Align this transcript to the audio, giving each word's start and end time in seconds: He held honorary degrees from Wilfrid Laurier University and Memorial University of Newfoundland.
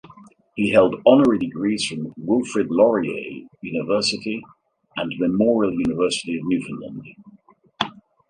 He 0.55 0.71
held 0.71 0.95
honorary 1.05 1.37
degrees 1.37 1.85
from 1.85 2.11
Wilfrid 2.17 2.71
Laurier 2.71 3.45
University 3.61 4.41
and 4.97 5.13
Memorial 5.19 5.73
University 5.73 6.37
of 6.39 6.43
Newfoundland. 6.45 7.07